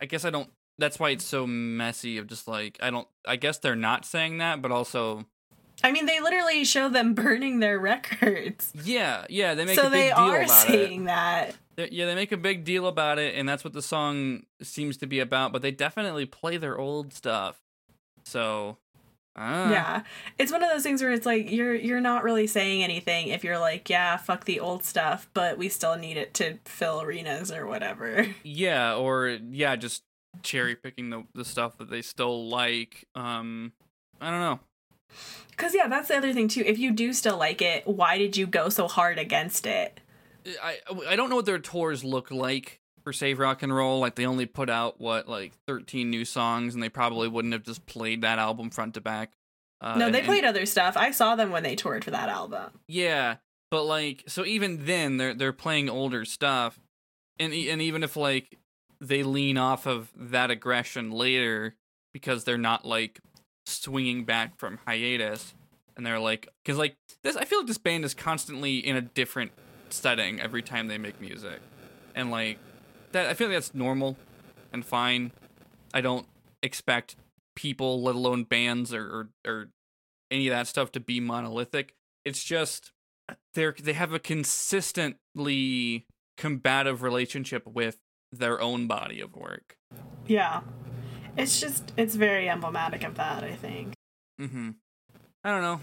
[0.00, 3.36] I guess I don't that's why it's so messy of just like I don't I
[3.36, 5.26] guess they're not saying that, but also
[5.84, 8.72] I mean, they literally show them burning their records.
[8.82, 10.68] yeah, yeah, they make So a big they deal are about it.
[10.72, 11.54] saying that.
[11.76, 15.06] Yeah, they make a big deal about it, and that's what the song seems to
[15.06, 15.52] be about.
[15.52, 17.60] But they definitely play their old stuff.
[18.24, 18.78] So,
[19.36, 20.02] uh, Yeah.
[20.38, 23.44] It's one of those things where it's like you're you're not really saying anything if
[23.44, 27.52] you're like, yeah, fuck the old stuff, but we still need it to fill arenas
[27.52, 28.26] or whatever.
[28.42, 30.02] yeah, or yeah, just
[30.42, 33.06] cherry picking the the stuff that they still like.
[33.14, 33.72] Um,
[34.20, 34.60] I don't know.
[35.56, 36.62] Cuz yeah, that's the other thing too.
[36.66, 40.00] If you do still like it, why did you go so hard against it?
[40.62, 40.78] I
[41.08, 44.00] I don't know what their tours look like for Save Rock and Roll.
[44.00, 47.62] Like they only put out what like thirteen new songs, and they probably wouldn't have
[47.62, 49.32] just played that album front to back.
[49.80, 50.96] Uh, no, they and- played other stuff.
[50.96, 52.70] I saw them when they toured for that album.
[52.88, 53.36] Yeah,
[53.70, 56.78] but like, so even then, they're they're playing older stuff,
[57.38, 58.58] and and even if like
[59.06, 61.74] they lean off of that aggression later
[62.12, 63.20] because they're not like
[63.66, 65.54] swinging back from hiatus,
[65.96, 69.02] and they're like, because like this, I feel like this band is constantly in a
[69.02, 69.52] different
[69.90, 71.60] setting every time they make music,
[72.14, 72.58] and like
[73.12, 74.16] that, I feel like that's normal
[74.72, 75.32] and fine.
[75.94, 76.26] I don't
[76.62, 77.16] expect
[77.54, 79.68] people, let alone bands or or, or
[80.30, 81.94] any of that stuff, to be monolithic.
[82.24, 82.92] It's just
[83.54, 87.98] they're they have a consistently combative relationship with
[88.38, 89.76] their own body of work.
[90.26, 90.60] Yeah.
[91.36, 93.94] It's just it's very emblematic of that, I think.
[94.40, 94.70] Mm-hmm.
[95.44, 95.80] I don't know.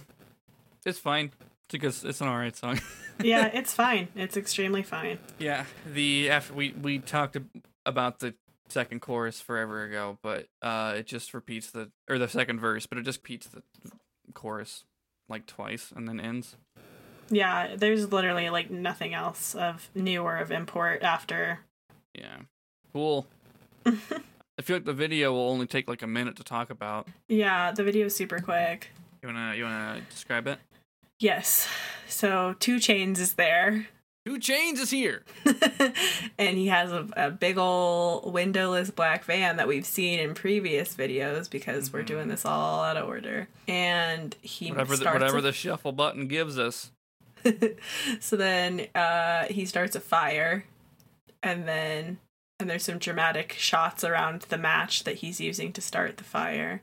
[0.85, 1.31] It's fine.
[1.69, 2.79] It's good, it's an alright song.
[3.23, 4.07] Yeah, it's fine.
[4.15, 5.19] It's extremely fine.
[5.37, 5.65] yeah.
[5.85, 7.37] The after we we talked
[7.85, 8.33] about the
[8.69, 12.97] second chorus forever ago, but uh, it just repeats the or the second verse, but
[12.97, 13.61] it just repeats the
[14.33, 14.85] chorus
[15.29, 16.57] like twice and then ends.
[17.29, 21.59] Yeah, there's literally like nothing else of new or of import after
[22.13, 22.37] Yeah.
[22.91, 23.27] Cool.
[23.85, 27.07] I feel like the video will only take like a minute to talk about.
[27.27, 28.89] Yeah, the video is super quick.
[29.21, 30.59] You wanna you wanna describe it?
[31.19, 31.67] Yes.
[32.07, 33.87] So 2 Chainz is there.
[34.25, 35.23] 2 Chainz is here.
[36.37, 40.95] and he has a, a big ol' windowless black van that we've seen in previous
[40.95, 43.47] videos because we're doing this all out of order.
[43.67, 44.75] And he Mm-hmm.
[44.75, 46.91] Whatever the, starts whatever a- the shuffle button gives us.
[48.19, 50.63] so then uh, he starts a fire,
[51.43, 52.17] and then
[52.59, 56.81] and there's some dramatic shots around the match that he's using to start the fire.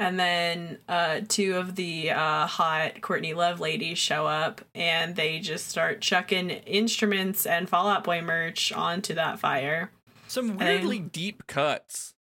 [0.00, 5.40] And then uh, two of the uh, hot Courtney Love ladies show up, and they
[5.40, 9.90] just start chucking instruments and Fall Out Boy merch onto that fire.
[10.26, 12.14] Some weirdly deep cuts.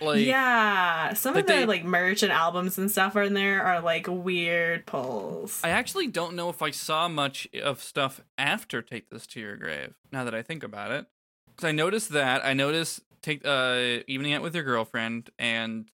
[0.00, 3.34] Like yeah, some like of the they- like merch and albums and stuff are in
[3.34, 5.60] there are like weird pulls.
[5.64, 9.56] I actually don't know if I saw much of stuff after Take This to Your
[9.56, 9.94] Grave.
[10.12, 11.06] Now that I think about it,
[11.48, 15.90] because I noticed that I noticed take uh Evening Out with Your Girlfriend and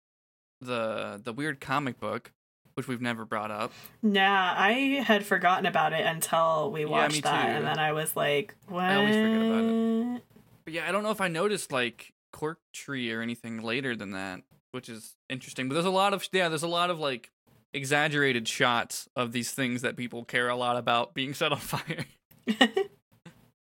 [0.61, 2.33] the the weird comic book,
[2.75, 3.73] which we've never brought up.
[4.03, 7.51] Nah, I had forgotten about it until we Yeah, watched me that, too.
[7.53, 10.23] and then I was like, "What?" I always forget about it.
[10.65, 14.11] But yeah, I don't know if I noticed like Cork Tree or anything later than
[14.11, 14.41] that,
[14.73, 15.69] which is interesting.
[15.69, 17.31] But there's a lot of yeah, there's a lot of like
[17.73, 22.05] exaggerated shots of these things that people care a lot about being set on fire.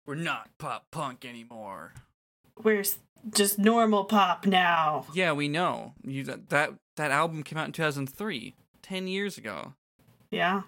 [0.05, 1.93] We're not pop punk anymore.
[2.61, 2.83] We're
[3.33, 5.05] just normal pop now.
[5.13, 5.93] Yeah, we know.
[6.03, 9.73] You that that, that album came out in 2003, 10 years ago.
[10.31, 10.61] Yeah,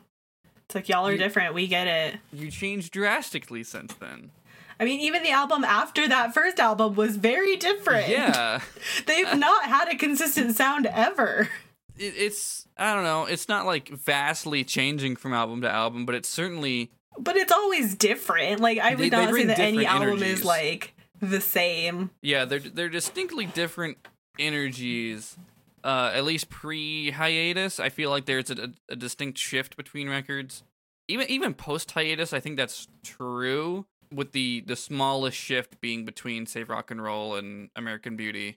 [0.65, 1.53] it's like y'all are You- different.
[1.53, 2.17] We get it.
[2.31, 4.31] You changed drastically since then.
[4.79, 8.09] I mean, even the album after that first album was very different.
[8.09, 8.59] Yeah.
[9.05, 11.49] they've not had a consistent sound ever.
[11.97, 13.25] it's I don't know.
[13.25, 17.95] It's not like vastly changing from album to album, but it's certainly But it's always
[17.95, 18.59] different.
[18.59, 20.39] Like I would They- they not say that any album energies.
[20.39, 22.09] is like the same.
[22.21, 22.43] yeah.
[22.45, 23.97] They're they're distinctly different
[24.37, 25.37] energies.
[25.83, 30.63] Uh, at least pre hiatus, I feel like there's a, a distinct shift between records.
[31.07, 33.85] Even even post hiatus, I think that's true.
[34.15, 38.55] With the the smallest shift being between Save Rock and Roll and American Beauty,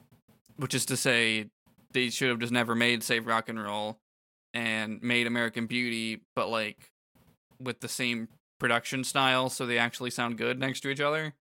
[0.56, 1.46] which is to say,
[1.92, 3.98] they should have just never made Save Rock and Roll
[4.54, 6.90] and made American Beauty, but like
[7.60, 8.28] with the same
[8.58, 11.34] production style, so they actually sound good next to each other.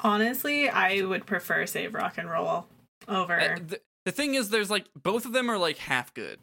[0.00, 2.66] Honestly, I would prefer Save Rock and Roll
[3.08, 3.40] over.
[3.40, 6.38] Uh, the, the thing is, there's like both of them are like half good.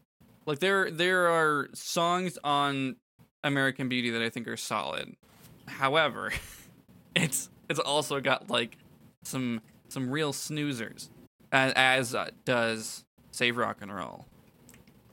[0.45, 2.97] Like there there are songs on
[3.43, 5.15] American Beauty that I think are solid.
[5.67, 6.31] However,
[7.15, 8.77] it's it's also got like
[9.23, 11.09] some some real snoozers,
[11.51, 14.25] as, as uh, does Save Rock and Roll.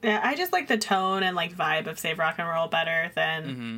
[0.03, 3.11] Yeah, I just like the tone and like vibe of Save Rock and Roll better
[3.15, 3.77] than hmm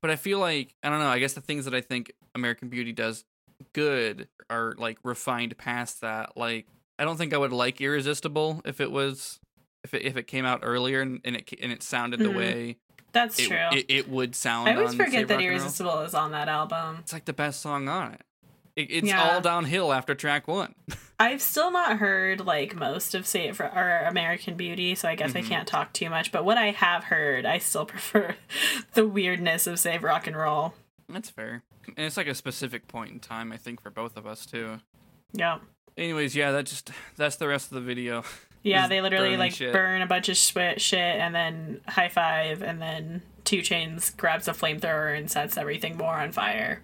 [0.00, 1.08] But I feel like I don't know.
[1.08, 3.24] I guess the things that I think American Beauty does
[3.72, 6.36] good are like refined past that.
[6.36, 6.66] Like
[6.98, 9.38] I don't think I would like Irresistible if it was
[9.84, 12.36] if it if it came out earlier and, and it and it sounded the Mhm.
[12.36, 12.76] way
[13.12, 13.66] that's it, true.
[13.72, 14.68] it, it would sound.
[14.68, 15.48] I always forget that Rock and Roll.
[15.58, 16.98] Irresistible is on that album.
[17.00, 18.20] It's like the best song on it.
[18.76, 19.22] it it's Yeah.
[19.34, 20.74] all downhill after track one.
[21.20, 25.38] I've still not heard like most of Save or American Beauty, so I guess Mhm.
[25.38, 26.30] I can't talk too much.
[26.30, 28.36] But what I have heard, I still prefer
[28.94, 30.74] the weirdness of Save Rock and Roll.
[31.08, 31.62] That's fair.
[31.96, 34.78] And it's like a specific point in time, I think, for both of us too.
[35.32, 35.58] Yeah.
[35.96, 38.22] Anyways, yeah, that just that's the rest of the video.
[38.62, 39.72] Yeah, they literally like shit.
[39.72, 44.48] burn a bunch of shit, shit, and then high five, and then 2 Chainz grabs
[44.48, 46.82] a flamethrower and sets everything more on fire.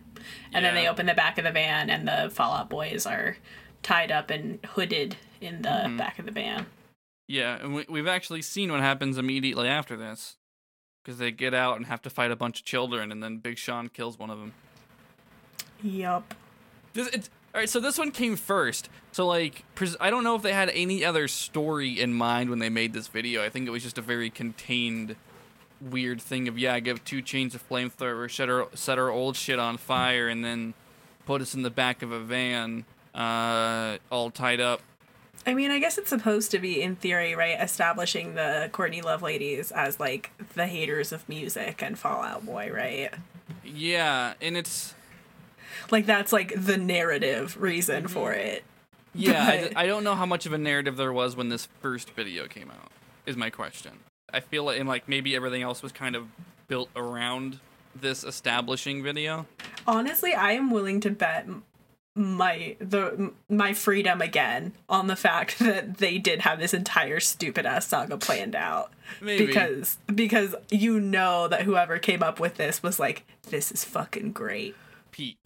[0.52, 3.36] And then they open the back of the van, and the Fall Out Boys are
[3.82, 5.98] tied up and hooded in the Mhm.
[5.98, 6.66] back of the van.
[7.28, 10.36] Yeah, and we, we've actually seen what happens immediately after this.
[11.04, 13.58] Because they get out and have to fight a bunch of children, and then Big
[13.58, 14.54] Sean kills one of them.
[15.82, 16.34] Yup.
[16.94, 18.88] This, it's, all right, so this one came first.
[19.14, 22.58] So, like, pres- I don't know if they had any other story in mind when
[22.58, 23.44] they made this video.
[23.44, 25.14] I think it was just a very contained,
[25.80, 29.60] weird thing of, yeah, give 2 Chainz of flamethrower, set our, set our old shit
[29.60, 30.74] on fire, and then
[31.26, 34.82] put us in the back of a van, uh, all tied up.
[35.46, 39.22] I mean, I guess it's supposed to be, in theory, right, establishing the Courtney Love
[39.22, 43.14] ladies as like the haters of music and Fall Out Boy, right?
[43.64, 44.92] Yeah, and it's.
[45.92, 48.64] Like that's like the narrative reason for it.
[49.14, 51.68] Yeah, I, But- I don't know how much of a narrative there was when this
[51.80, 52.90] first video came out.
[53.26, 54.00] Is my question.
[54.32, 56.26] I feel like, and like maybe everything else was kind of
[56.68, 57.60] built around
[57.94, 59.46] this establishing video.
[59.86, 61.46] Honestly, I am willing to bet
[62.16, 67.66] my the my freedom again on the fact that they did have this entire stupid
[67.66, 72.82] ass saga planned out Maybe because because you know that whoever came up with this
[72.82, 74.74] was like this is fucking great.
[75.10, 75.38] Pete.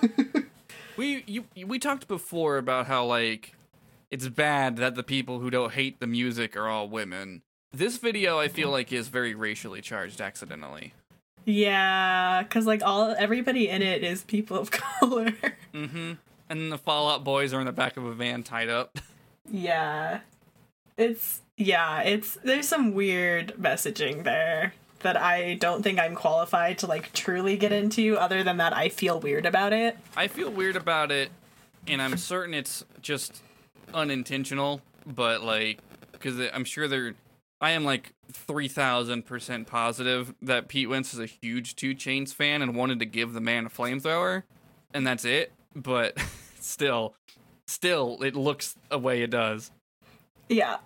[0.98, 3.54] We you we talked before about how like
[4.10, 7.42] it's bad that the people who don't hate the music are all women.
[7.72, 10.94] This video I feel like is very racially charged accidentally.
[11.44, 15.34] Yeah, because like all everybody in it is people of color.
[15.72, 16.14] Mm-hmm.
[16.50, 18.98] And the Fall Out Boys are in the back of a van tied up.
[19.48, 20.20] yeah,
[20.96, 26.86] it's yeah, it's there's some weird messaging there that I don't think I'm qualified to
[26.86, 28.16] like truly get into.
[28.16, 29.96] Other than that, I feel weird about it.
[30.16, 31.30] I feel weird about it,
[31.86, 33.42] and I'm certain it's just
[33.94, 34.80] unintentional.
[35.06, 35.80] But like,
[36.12, 37.14] because I'm sure they're,
[37.60, 42.34] I am like three thousand percent positive that Pete Wentz is a huge 2 Chainz
[42.34, 44.42] fan and wanted to give the man a flamethrower,
[44.92, 45.52] and that's it.
[45.74, 46.18] But
[46.60, 47.14] still,
[47.66, 49.70] still, it looks a way it does.
[50.48, 50.78] Yeah,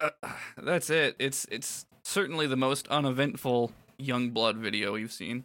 [0.00, 0.10] uh,
[0.56, 1.16] That's it.
[1.18, 5.44] It's it's certainly the most uneventful young blood video we've seen.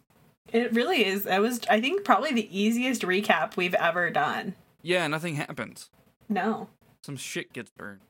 [0.52, 1.24] it really is.
[1.24, 4.54] That was I think probably the easiest recap we've ever done.
[4.82, 5.90] Yeah, nothing happens.
[6.28, 6.68] No.
[7.04, 8.00] Some shit gets burned.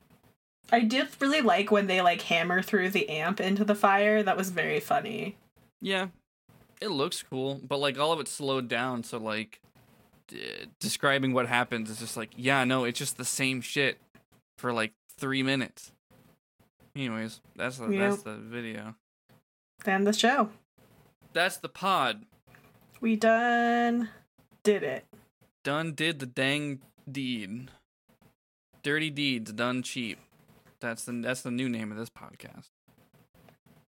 [0.71, 4.23] I did really like when they like hammer through the amp into the fire.
[4.23, 5.35] That was very funny.
[5.81, 6.07] Yeah,
[6.79, 9.03] it looks cool, but like all of it slowed down.
[9.03, 9.59] So like,
[10.27, 10.39] d-
[10.79, 13.97] describing what happens is just like, yeah, no, it's just the same shit
[14.57, 15.91] for like three minutes.
[16.95, 18.09] Anyways, that's the, Yep.
[18.11, 18.95] that's the video.
[19.83, 20.49] Then the show.
[21.33, 22.25] That's the pod.
[22.99, 24.09] We done
[24.63, 25.05] did it.
[25.63, 27.69] Done did the dang deed.
[28.83, 30.19] Dirty deeds done cheap.
[30.79, 32.69] That's the that's the new name of this podcast.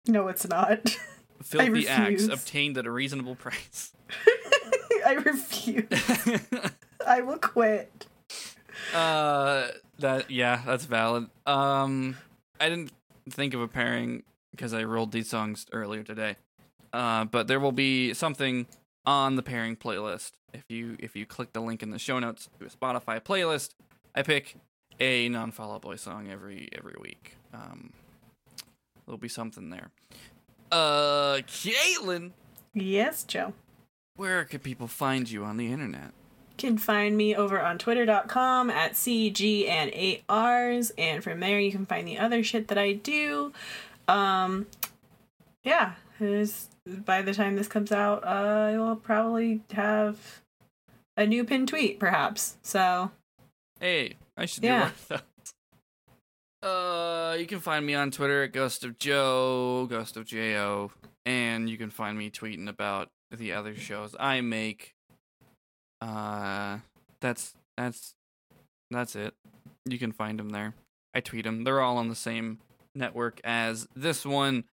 [0.07, 0.97] No, it's not.
[1.43, 3.93] Filthy acts obtained at a reasonable price.
[5.07, 5.87] I refuse.
[7.07, 8.07] I will quit.
[8.95, 9.69] uh,
[10.01, 11.29] that yeah, that's valid.
[11.47, 12.17] Um,
[12.61, 12.93] I didn't
[13.31, 16.37] think of a pairing because I rolled these songs earlier today.
[16.93, 18.67] Uh, but there will be something
[19.05, 20.33] on the pairing playlist.
[20.55, 23.71] If you if you click the link in the show notes to a Spotify playlist,
[24.15, 24.57] I pick
[24.99, 27.37] a non Fall Out Boy song every every week.
[27.53, 27.93] Um,
[29.07, 29.91] there'll be something there.
[30.73, 32.33] Uh, Caitlin,
[32.75, 33.53] Yes, Joe.
[34.17, 36.13] where could people find you on the internet?
[36.61, 40.91] You can find me over on twitter.com at CG and 8Rs.
[40.99, 43.53] And from there, you can find the other shit that I do.
[44.09, 44.67] Um,
[45.63, 45.93] yeah,
[47.05, 50.41] by the time this comes out, uh, I will probably have
[51.17, 52.57] a new pin tweet, perhaps.
[52.63, 53.13] So,
[53.79, 54.79] Hey, I should Yeah.
[54.79, 56.69] do one of those.
[56.69, 60.91] Uh, you can find me on Twitter at Ghost of Joe, Ghost of Jo,
[61.25, 64.97] and you can find me tweeting about the other shows I make.
[66.01, 66.79] Uh,
[67.21, 68.15] that's that's
[68.91, 69.35] that's it.
[69.85, 70.75] You can find them there.
[71.15, 71.65] I tweet them.
[71.65, 72.59] They're all on the same
[72.95, 74.65] network as this one,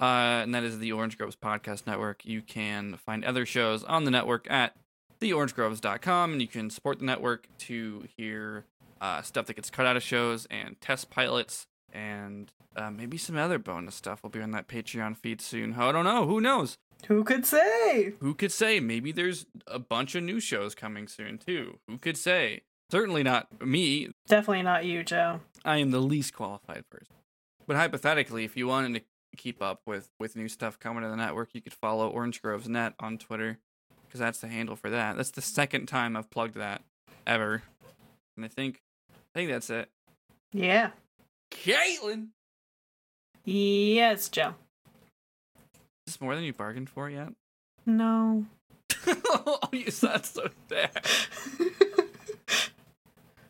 [0.00, 2.24] uh, and that is the Orange Groves Podcast Network.
[2.24, 4.74] You can find other shows on the network at
[5.20, 8.64] theorangegroves.com, and you can support the network to hear
[9.00, 13.36] uh, stuff that gets cut out of shows and test pilots and uh, maybe some
[13.36, 15.74] other bonus stuff will be on that Patreon feed soon.
[15.74, 16.26] I don't know.
[16.26, 16.76] Who knows?
[17.06, 18.14] Who could say?
[18.20, 18.80] Who could say?
[18.80, 21.78] Maybe there's a bunch of new shows coming soon too.
[21.88, 22.62] Who could say?
[22.90, 24.10] Certainly not me.
[24.28, 25.40] Definitely not you, Joe.
[25.64, 27.14] I am the least qualified person.
[27.66, 31.16] But hypothetically, if you wanted to keep up with with new stuff coming to the
[31.16, 33.58] network, you could follow Orange Groves Net on Twitter
[34.06, 35.16] because that's the handle for that.
[35.16, 36.82] That's the second time I've plugged that
[37.26, 37.62] ever,
[38.36, 38.82] and I think
[39.34, 39.88] I think that's it.
[40.52, 40.90] Yeah.
[41.50, 42.28] Caitlin,
[43.44, 44.54] Yes, Joe.
[46.06, 47.28] Is this more than you bargained for yet?
[47.86, 48.44] No.
[49.06, 51.06] oh, you sound so sad.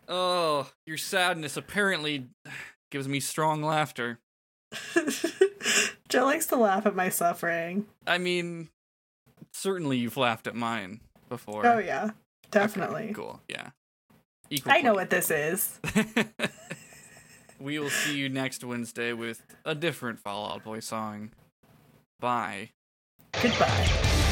[0.06, 2.26] Oh, your sadness apparently
[2.90, 4.18] gives me strong laughter.
[6.08, 7.86] Joe likes to laugh at my suffering.
[8.06, 8.68] I mean,
[9.52, 11.66] certainly you've laughed at mine before.
[11.66, 12.04] Oh, yeah.
[12.04, 12.12] Okay,
[12.50, 13.12] Definitely.
[13.14, 13.40] cool.
[13.48, 13.70] Yeah.
[14.50, 15.80] Equal I know what this is.
[17.58, 21.30] we will see you next Wednesday with a different Fall Out Boy song.
[22.20, 22.70] Bye.
[23.42, 24.30] Goodbye.